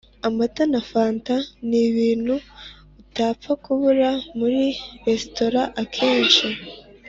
[0.27, 1.35] Amata na fanta
[1.69, 2.33] nibintu
[3.01, 4.61] utapfa kubura muri
[5.07, 6.47] restaurant akenshi